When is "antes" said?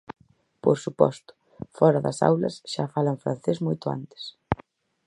3.97-4.23